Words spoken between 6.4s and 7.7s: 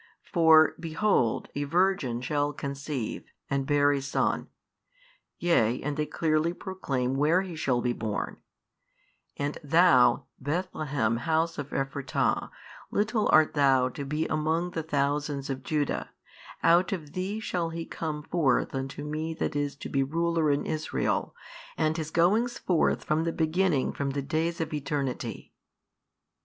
proclaim where He